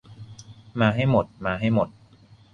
[0.79, 1.89] มาให้หมด มาให้หมด